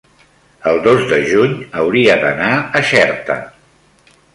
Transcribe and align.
el 0.71 0.79
dos 0.87 1.03
de 1.11 1.19
juny 1.33 1.53
hauria 1.83 2.19
d'anar 2.25 2.51
a 2.81 2.87
Xerta. 2.95 3.41